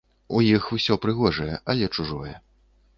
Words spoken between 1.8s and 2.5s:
чужое.